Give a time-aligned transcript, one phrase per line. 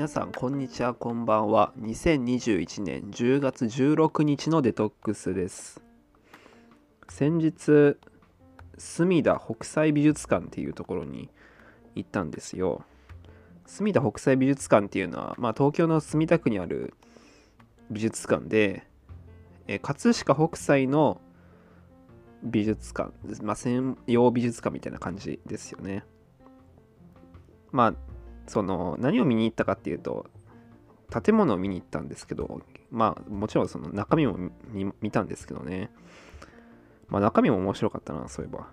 [0.00, 1.74] 皆さんこんにちはこんばんは。
[1.78, 5.82] 2021年10月16日のデトックスです。
[7.10, 7.98] 先日
[8.78, 11.28] 隅田北斎美術館っていうところに
[11.94, 12.82] 行ったんですよ。
[13.66, 16.94] 隅田北斎美術館っていうのは、まあ、東京の墨田区にある
[17.90, 18.86] 美術館で
[19.66, 21.20] え葛飾北斎の
[22.42, 26.04] 美術館、まあ、専用美術館みたいな感じですよね。
[27.70, 28.09] まあ
[28.46, 30.26] その何を見に行ったかっていうと
[31.10, 34.50] 建物を見に行ったんですけどまあもちろんその中身も
[35.00, 35.90] 見たんですけどね。
[37.08, 38.68] まあ中身も面白かったなそういえば。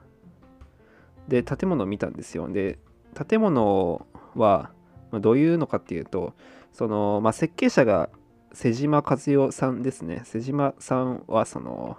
[1.28, 2.48] で建物を見たんですよ。
[2.48, 2.80] で
[3.28, 4.72] 建物は
[5.12, 6.34] どういうのかっていうと
[6.72, 8.10] その、まあ、設計者が
[8.54, 10.22] 瀬島和代さんですね。
[10.26, 11.98] 瀬島さんはその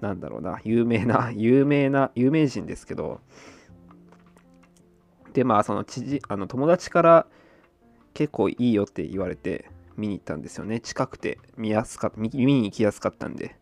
[0.00, 3.20] なんだろうな有名な有名な有名人ですけど
[5.34, 7.26] でまあその知事あの友達から
[8.14, 10.80] 結構いいよって言われて見に行ったんですよね。
[10.80, 13.56] 近くて見やすか見見に行きやすかったんで。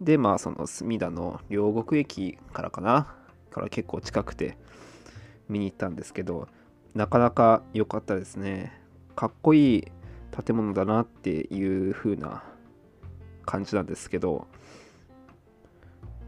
[0.00, 3.16] でまあその隅田の両国駅からかな？
[3.50, 4.58] から結構近くて
[5.48, 6.48] 見に行ったんですけど
[6.94, 8.80] なかなか良かったですね。
[9.16, 9.84] かっこいい
[10.44, 12.42] 建物だなっていう風な
[13.46, 14.46] 感じなんですけど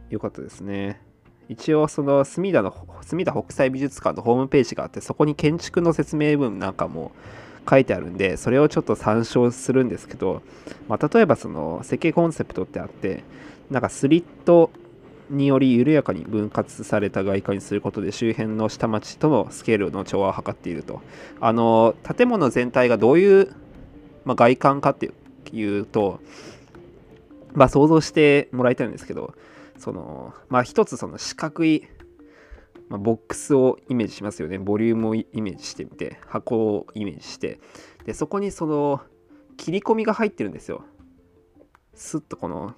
[0.08, 1.02] 良かったですね。
[1.48, 7.12] 一応その隅田の隅田北斎美術館のホームページがあってそこに建築の説明文なんかも
[7.68, 10.42] 書いてあるんでそれをちょっと参照するんですけど、
[10.88, 13.24] まあ、例えばその設計コンセプトってあって
[13.70, 14.70] なんかスリット
[15.28, 21.00] により緩やかに分割された外観にすることで周辺の下町とのスケールの調和を図っていると。
[21.40, 23.52] あの建物全体がどういう、
[24.24, 25.10] まあ、外観かって
[25.52, 26.20] いうと
[27.54, 29.34] まあ想像してもらいたいんですけど
[29.78, 31.86] そのまあ一つその四角い、
[32.88, 34.58] まあ、ボックスをイメージしますよね。
[34.58, 37.60] ボリュームをイメージしてみて箱をイメージして。
[38.04, 39.00] でそこにその
[39.56, 40.84] 切り込みが入ってるんですよ。
[41.94, 42.74] スッとこの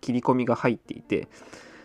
[0.00, 1.28] 切り込みが入っていて。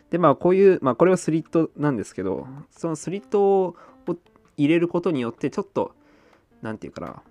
[0.09, 3.75] でまあこういう、まあ、これはスリットなんですけどそのスリットを
[4.57, 5.95] 入れることによってちょっと
[6.61, 7.23] 何て言うかな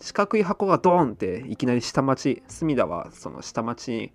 [0.00, 4.12] 四角い箱がドーンっていきなり下町隅田はその下町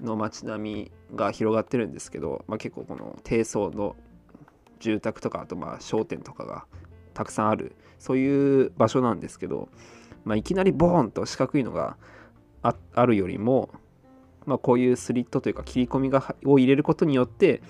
[0.00, 3.96] の街並みが広がってるんですけど、まあ、結構この低層の
[4.80, 6.66] 住宅とかあとまあ商店とかが
[7.14, 9.68] たくさんあるそういう場所なんですけど、
[10.24, 11.96] まあ、いきなりボーンと四角いのが
[12.62, 13.70] あるよりも、
[14.46, 17.62] まあ、こういうスリットというか切り込みがを入れることによって、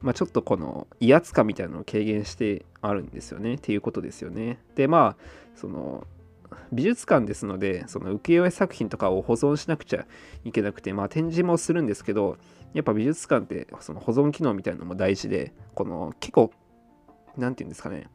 [0.00, 4.58] まあ、ちょっとこの威圧感みたいなのを軽減してあるんですよねっていうことですよね。
[4.74, 5.22] でまあ
[5.54, 6.06] その
[6.72, 10.06] 美術館ですのでその浮世絵作品とかを保存しなくちゃ
[10.44, 12.38] いけなくて、まあ、展示もするんですけど
[12.74, 16.52] やっぱ美術館ってその保存機能みたいなのも大事でこの結構
[17.36, 18.08] 何て言うんですかね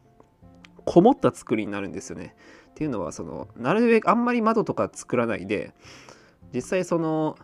[0.85, 2.33] こもった作りになるんですよね。
[2.69, 5.73] っていうのはそのなるべくあんまり窓とか作らないで
[6.53, 7.37] 実際その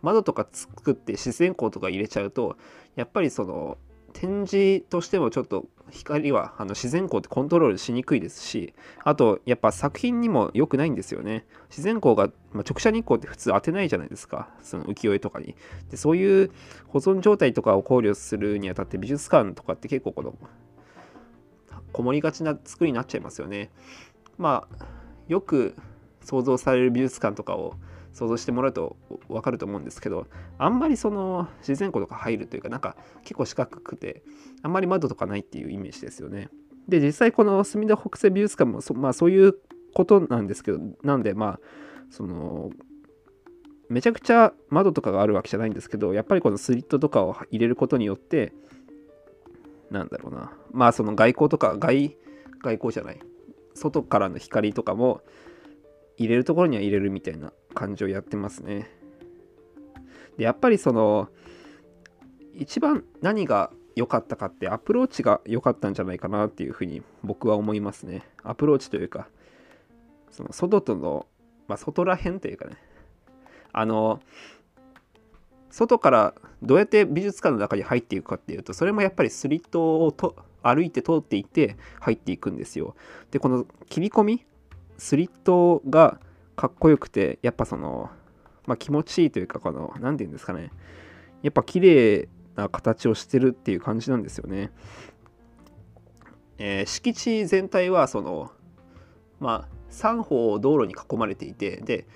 [0.00, 2.56] 窓とか作って自然光とか入れちゃうと
[2.94, 3.76] やっぱりその
[4.12, 8.72] 展示としてもちょっと光はあの自然光ってコントロールしにくいですし
[9.04, 11.44] あとやっぱ作品にも良くないんですよね。
[11.68, 14.48] 自然光が、まあ、直射日光って普通当てないじゃないですか。
[14.62, 15.54] その浮世絵とかに。
[15.90, 16.50] でそういう
[16.88, 20.34] 保存状態とかを考慮するにあたって美術館とかって結構この
[21.92, 23.70] こもりがちな作りになっちゃいますよね。
[24.38, 24.86] まあ
[25.28, 25.76] よく
[26.22, 27.74] 想像される美術館とかを
[28.12, 28.96] 想像してもらうと
[29.28, 30.26] 分かると思うんですけど
[30.58, 34.22] あんまりその自然光とか入るというかなんか結構四角くて
[34.62, 36.48] あんまり窓とかないっていうイメージですよね。
[36.88, 39.54] で実際この墨田北西美術館もそ,、まあ、そういう
[39.94, 41.60] ことなんですけどなんでまあ
[42.10, 42.70] その
[43.88, 48.52] めちゃくちゃ窓とかがあるわけじゃないんですけどやっぱりこのスリットとかを入れることによって
[49.90, 52.16] なんだろうなまあその外光とか外
[52.62, 53.20] 外光じゃない
[53.74, 55.22] 外からの光とかも
[56.22, 58.90] 入れるところには入れるみたいな感じをやってますね。
[60.36, 61.28] でやっぱりその
[62.54, 68.22] 一番何が良かったかってアプローチが良かったんじゃないかなっていうふうに僕は思いますね。
[68.42, 69.28] アプローチというか
[70.30, 71.26] その外との、
[71.68, 72.76] まあ、外ら辺というかね
[73.72, 74.20] あの
[75.70, 82.94] 外からどうやって美術館の中に入っていくかっていうとそれもやっぱりスリットをと歩いて通っていって入っていくんですよ。
[83.30, 84.44] でこの切り込み
[85.02, 86.20] スリットが
[86.54, 88.08] かっこよくてやっぱその、
[88.66, 90.70] まあ、気持ちいいというかこの何て言うんですかね
[91.42, 94.70] やっぱ綺麗な形をしてるっていう感じなんですよね。
[96.58, 98.52] えー、敷地全体はその
[99.40, 102.06] まあ3方道路に囲まれていてで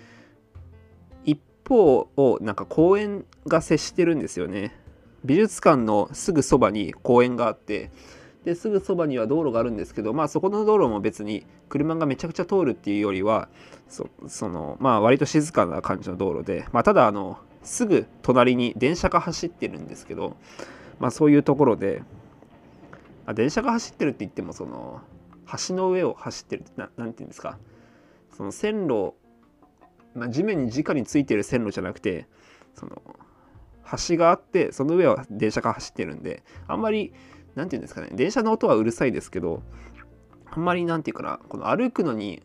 [1.24, 4.78] 一方をなんか公園が接してるんですよね。
[5.24, 7.90] 美術館のすぐそばに公園があって
[8.46, 13.48] ですぐそばには道路があるんですけどまあそこの道路も別に車がめちゃくちゃ通るっていうよりは
[13.88, 20.36] そのまあ割と静かな感じの道路でまあただあのすぐ隣に電車が走ってるんですけど
[21.00, 22.02] まあそういうところで
[23.26, 25.00] あ電車が走ってるって言ってもその
[25.68, 27.58] 橋の上を走ってるななんていうんですか
[28.36, 29.14] その線路、
[30.14, 32.28] まあ、地面に直についてる線路じゃなくて
[32.74, 33.02] その
[34.08, 37.12] 橋があってその上は電車が走ってるんであんまり
[37.56, 38.10] 何て言うんですかね。
[38.12, 39.62] 電車の音はうるさいですけど
[40.46, 42.42] あんまり何て言うかなこの歩くのに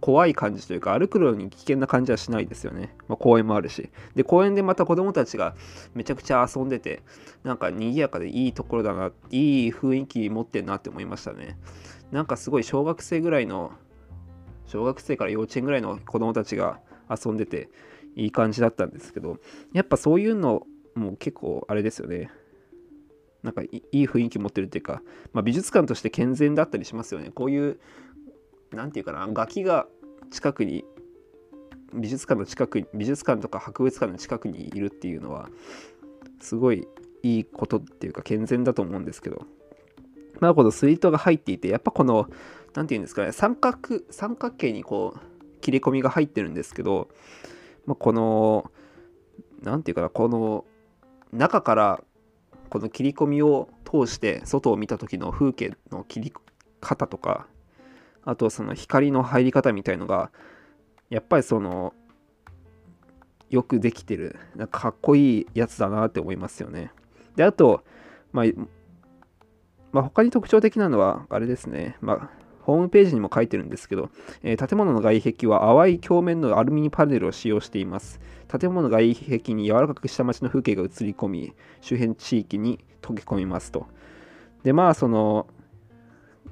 [0.00, 3.90] 怖い感じというか歩くのに危険な感じはしないですよね、まあ、公園もあるし。
[4.16, 5.54] で公園でまた子供たちが
[5.94, 7.02] めちゃくちゃ遊んでて
[7.44, 11.58] なんか賑やかでいいところだないい雰囲気持ってんなって思いましたね。
[12.10, 13.72] なんかすごい小学生ぐらいの
[14.66, 16.80] 小学生から幼稚園ぐらいの子供たちが
[17.10, 17.68] 遊んでて
[18.16, 19.38] いい感じだったんですけど
[19.72, 22.30] やっぱそういうのも結構あれですよね。
[23.42, 25.02] なんかいい雰囲気持ってるっていうか、
[25.32, 27.30] まあ、美術館として健全だったりしますよね。
[27.30, 27.78] こういう
[28.72, 29.86] 何て言うかな楽器が
[30.30, 30.84] 近くに
[31.94, 35.48] 美術館の近くに美術館とか博物館の近くにいるっていうのは
[36.40, 36.86] すごい
[37.22, 39.46] いいことっていうか健全だと思うんですけど。
[40.40, 42.28] まあこのスイートが入っていてやっぱこの
[42.74, 47.08] 何て言うんですかね三角三角形にこう切り込みが入ってるんですけど、
[47.86, 48.70] まあ、この
[49.62, 50.64] 何て言うかなこの
[51.32, 52.04] 中から
[52.68, 56.32] この切り込みを通して外を見た時の風景の切り
[56.80, 57.46] 方とか
[58.24, 60.30] あとその光の入り方みたいのが
[61.10, 61.94] やっぱりその
[63.48, 66.92] よくできてるなんかかっこいいやつだなって思いますよね。
[67.36, 67.82] であと
[68.32, 68.46] まあ、
[69.92, 71.96] まあ、他に特徴的なのはあれですね。
[72.02, 72.30] まあ
[72.68, 74.10] ホームページにも書いてるんですけど、
[74.42, 78.20] えー、建物の外壁は淡い鏡面のアルミパネルを使用しています。
[78.46, 83.86] 建物外壁に柔らかくした街の風景が映り込み、周辺地域に溶け込みますと。
[84.64, 85.46] で、まあ、その、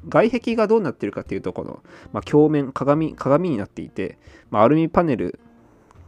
[0.08, 1.82] 外壁がどうなってるかっていうと、この、
[2.14, 4.16] まあ、鏡面、鏡、鏡になっていて、
[4.48, 5.38] まあ、アルミパネル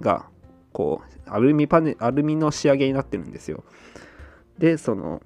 [0.01, 0.25] が、
[0.73, 3.63] こう、アルミパネアルミの仕上げになってるんですよ。
[4.57, 5.21] で、その、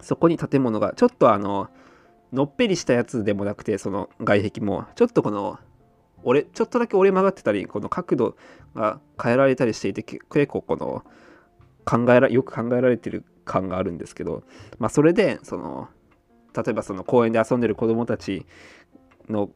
[0.00, 1.68] そこに建物が、ちょっとあの、
[2.32, 5.58] のっぺりしたやつでもなくてその外壁もちょっとこの
[6.24, 8.36] 俺ちょっとだけ折れ曲がってたりこの角度
[8.74, 11.04] が変えられたりしていて結構この
[11.84, 14.44] 考えらよく考えられてる感があるんですけど
[14.78, 15.88] まあそれでその
[16.54, 18.46] 例えばその公園で遊んでる子供たち
[19.28, 19.50] の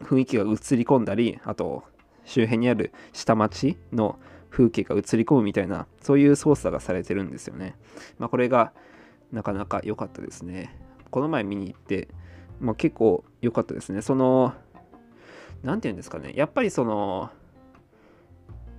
[0.00, 1.84] 雰囲気が映り込んだりあと
[2.24, 4.18] 周辺にある下町の
[4.50, 7.76] 風景が映り込むみたいなそういう操作がされてるんですよね。
[8.18, 8.72] まあ、これが
[9.32, 10.76] なかなか良かったですね。
[11.10, 12.08] この前見に行って、
[12.60, 14.02] まあ、結構良かったですね。
[14.02, 14.54] その、
[15.62, 17.30] 何て言うんですかね、やっぱりその、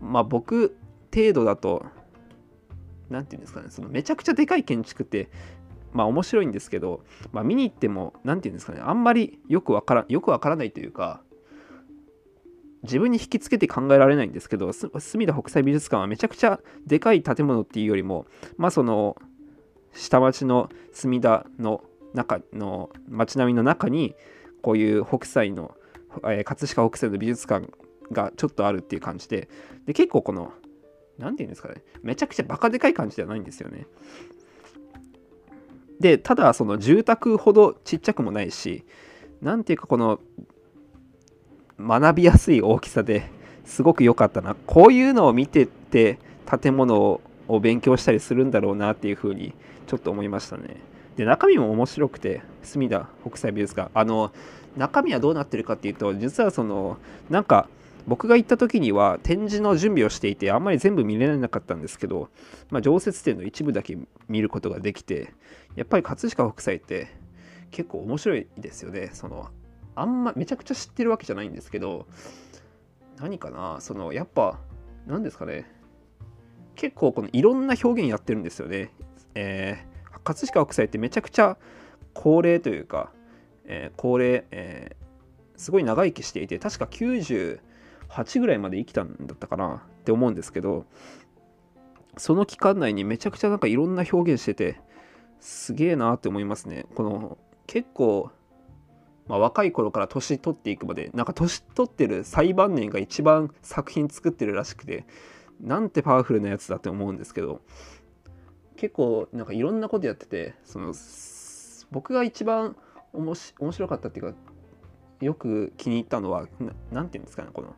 [0.01, 0.75] まあ僕
[1.13, 1.86] 程度だと、
[3.10, 5.30] 何て言うんですかね、そのめちゃくちゃでかい建築って、
[5.94, 11.22] まあ面白いんですけど、まあ見に行っても、何て言うんですかね、あんまりよくわからよくわからないというか、
[12.83, 18.25] 自分に引きつけて考えられないんですけど、す隅田北斎美術館はめちゃくちゃでかい建物っていうよりも、
[18.57, 19.18] まあその、
[19.94, 24.15] 下町の隅田の中の街並みの中に
[24.61, 25.75] こういう北斎の、
[26.23, 27.67] えー、葛飾北斎の美術館
[28.11, 29.49] がちょっとあるっていう感じで
[29.85, 30.51] で結構この
[31.17, 33.85] 何て言うんですかねめちゃくちゃバカでかい感じではないんですよね。
[35.99, 38.83] でただその住宅ほどちっちゃくもないし
[39.41, 40.19] 何ていうかこの
[41.80, 43.30] 学びやすい大きさで
[43.65, 44.56] すごく良かったな。
[44.65, 46.18] こういうのを見てて
[46.61, 49.53] 建物を勉強したりするんだろうなっていうふうに
[49.87, 50.77] ちょっと思いましたね。
[51.15, 53.91] で中身も面白くて隅田北斎美術館。
[53.94, 54.31] あの
[54.77, 56.97] 中身はどうなってるかっていうと実はその
[57.30, 57.68] なんか
[58.07, 62.30] 僕が行った時には展示の準備をしていてあんまり全部見れなかったんですけど、
[62.69, 65.33] まあ、常設展の一部だけ見ることができて
[65.75, 67.09] やっぱり葛飾北斎って
[67.69, 69.09] 結構面白いですよね。
[69.13, 69.49] その
[69.95, 72.07] あんまめちゃくちゃ知ってるわけじゃないんですけど
[73.19, 74.59] 何かなそのやっぱ
[75.06, 75.69] 何ですかね。
[76.75, 78.91] 結構このいろんな表現やってるんですよね。
[79.35, 79.91] えー
[80.23, 81.57] 葛飾北斎ってめちゃくちゃ
[82.13, 83.11] 高齢というか、
[83.66, 87.59] えー、高齢、えー、すごい長生きしていて確か98
[88.40, 90.85] ぐらいまで生きたんだったかなって思うんですけど
[92.18, 94.80] その期間内にめちゃくちゃなんかいろんな表現してて
[95.40, 96.85] すげえなって思いますね。
[96.95, 98.30] この結構、
[99.28, 105.06] まあ、若い頃から年取っていくまでなんか年取ってる最晩年が一番作品作ってるらしくて
[105.59, 107.61] なんてパワフルなやつだって思うんですけど
[108.81, 110.95] 結構なんかいろんなことやっててその
[111.92, 112.76] 僕が一番
[113.14, 114.38] 面白かったっていうか
[115.19, 116.47] よく気に入ったのは
[116.92, 117.76] 何て言うんですかねこの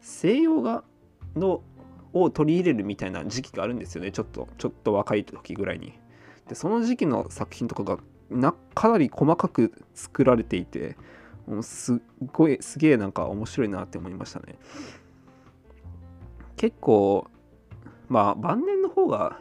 [0.00, 0.84] 西洋画
[1.36, 1.60] の
[2.14, 5.92] を取り入れるみたいな時期があるんですよねちょっとちょっと若い時ぐらいに。
[6.48, 7.98] でその時期の作品とかが
[8.30, 10.96] なかなり細かく作られていて
[11.46, 11.98] もうすっ
[12.32, 14.58] ごいすげえなんか面白いなって思いましたね
[16.56, 17.26] 結構
[18.08, 19.38] まあ晩年の方が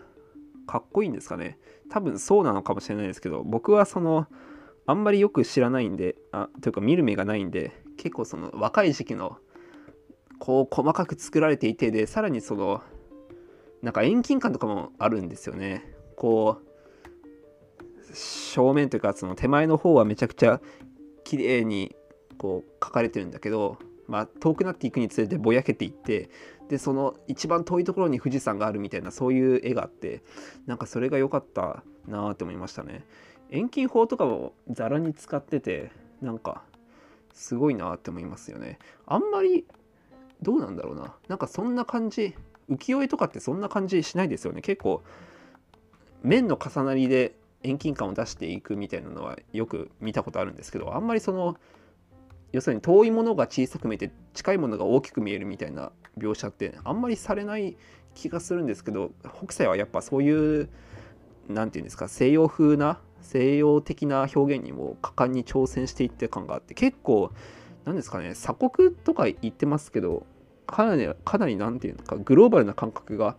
[0.71, 1.57] かっこいいんですかね。
[1.89, 4.27] 多分そうなのかもしれないですけど僕はその
[4.85, 9.37] あんまりよく知らないんであというか見る目がないんで結構その若い時期の
[10.39, 12.81] こう細かく作られていてでさらにその
[13.81, 15.93] なんか遠近感とかもあるんですよね。
[16.15, 20.61] こう正面というかその手前の方はめちゃくちゃ
[21.25, 21.93] 綺麗に
[22.37, 23.77] こう描かれてるんだけど、
[24.11, 26.29] まあ、遠くなっていくにつれてぼやけていって
[26.67, 30.21] でその一番遠いところに富士山があるみたいなそういう絵があって
[30.67, 33.05] なんかそれが良かったなって思いましたね。
[33.51, 35.91] 遠近法とかもざらに使ってて
[36.21, 36.61] なんか
[37.33, 38.79] すごいなって思いますよね。
[39.05, 39.65] あんまり
[40.41, 41.15] どうなんだろうな。
[41.29, 42.35] なんかそんな感じ
[42.69, 44.61] 浮世絵とかってそんな感じしないですよね。
[44.61, 45.03] 結構
[46.21, 51.57] 面の重なりで遠近感を出していくみたいなのはよく見たことあるんですけどあんまりその
[52.51, 57.77] 要するに遠いものが小さく見えて近いものが大きく見えるみたいな描写ってあんまりされない
[58.13, 59.12] 気がするんですけど
[59.43, 60.70] 北斎はやっぱそういう
[61.48, 67.31] 何て言うんですか西洋風な西洋的な表現にも果敢に挑戦していって感があって結構
[67.86, 70.25] 何ですかね鎖国とか言ってますけど
[70.67, 73.36] かなりかなり何て言うのかグローバルな感覚が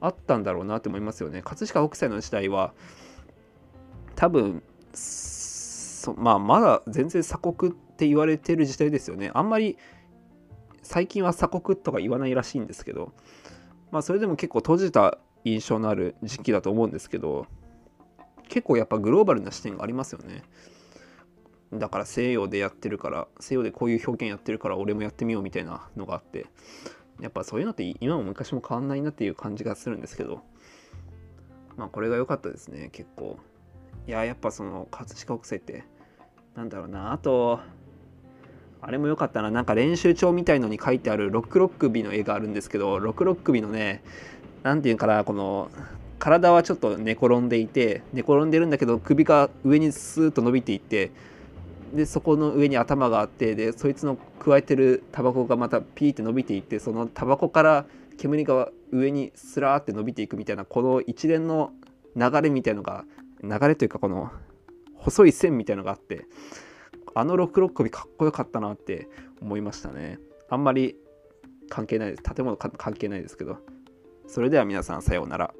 [0.00, 1.40] あったんだろうなって思いますよね。
[1.42, 2.74] 葛飾北斎の時代は
[4.16, 4.62] 多分
[6.16, 9.30] まあまだ全然鎖国って言われてる時代ですよね。
[9.34, 9.78] あんまり
[10.82, 13.12] 最近は鎖国とか言わないらしいんですけど
[13.90, 17.46] まあそれでも結構閉じた印象のある時期だと思うんですけど
[18.48, 20.42] 結構やっぱグローバルな視点がありますよね。
[21.72, 26.46] だから西洋でやってるから西洋でこういう表現やってるから俺もやってみようみたいなのがあって
[27.20, 30.42] やっぱそういうのって今も昔も変わんないなっていう感じがするんですけど
[31.76, 33.38] まあこれが良かったですね結構。
[34.06, 35.84] いややっぱその葛飾北斎って
[36.54, 37.60] なんだろうなあと
[38.86, 39.50] あれも良かったな。
[39.50, 44.02] なんか練習帳みたいのに書いてあるロックロックビの絵があるんですけどロックロックビのね
[44.62, 45.70] 何て言うかなこの
[46.18, 51.10] 体はちょっと寝転んでいて寝転んでるんだけど首が上にスーッと伸びていって
[51.94, 57.86] でそこの上に頭があってでそいつの加えてるタバコがまたピーって伸びていってそのタバコから
[58.18, 61.72] 煙が上にスラーって伸びていくみたいなこの一連の
[62.16, 63.04] 流れみたいのが
[63.42, 64.30] 流れというかこの
[64.96, 66.26] 細い線みたいのがあって
[67.14, 69.08] あの六六首かっこよかったなって
[69.40, 70.18] 思いましたね。
[70.48, 70.96] あんまり
[71.68, 72.22] 関係ないです。
[72.22, 73.58] 建物関係ないですけど。
[74.26, 75.54] それでは皆さんさようなら。